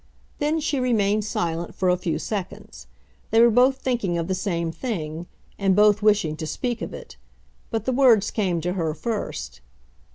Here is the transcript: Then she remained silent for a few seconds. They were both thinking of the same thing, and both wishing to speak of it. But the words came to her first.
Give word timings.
Then 0.39 0.59
she 0.59 0.79
remained 0.79 1.25
silent 1.25 1.75
for 1.75 1.87
a 1.87 1.95
few 1.95 2.17
seconds. 2.17 2.87
They 3.29 3.39
were 3.39 3.51
both 3.51 3.77
thinking 3.77 4.17
of 4.17 4.27
the 4.27 4.33
same 4.33 4.71
thing, 4.71 5.27
and 5.59 5.75
both 5.75 6.01
wishing 6.01 6.35
to 6.37 6.47
speak 6.47 6.81
of 6.81 6.91
it. 6.91 7.17
But 7.69 7.85
the 7.85 7.93
words 7.93 8.31
came 8.31 8.61
to 8.61 8.73
her 8.73 8.95
first. 8.95 9.61